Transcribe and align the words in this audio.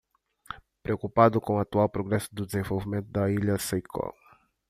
Preocupado 0.81 1.39
com 1.39 1.57
o 1.57 1.59
atual 1.59 1.87
progresso 1.87 2.33
do 2.33 2.43
desenvolvimento 2.47 3.05
da 3.11 3.29
Ilha 3.29 3.59
Seiko 3.59 4.15